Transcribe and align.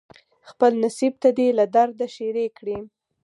خپل 0.49 0.71
نصیب 0.83 1.13
ته 1.21 1.29
دې 1.37 1.47
له 1.57 1.65
درده 1.75 2.05
ښیرې 2.15 2.45
کړي 2.57 2.77